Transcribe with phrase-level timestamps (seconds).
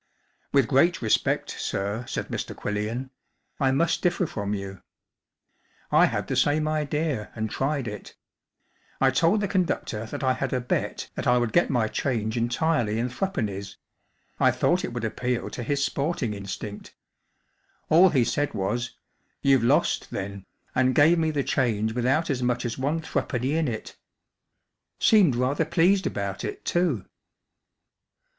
[0.51, 3.11] 14 With great respect, sir/' said Mr, Quillian,"
[3.59, 4.81] I must differ from you*
[5.91, 8.15] I had the same idea and tried it
[8.99, 12.35] I told the conductor that I had a bet that I would get my change
[12.35, 13.75] entirely in threepences,
[14.39, 16.95] I thought it would appeal to his sporting instinct*
[17.87, 18.97] All he said was, 4
[19.43, 23.53] You've lost, then/ and gave me the change without as much a $ one threepenny
[23.53, 23.95] in it*
[24.99, 27.05] Seemed rather pleased about it, too."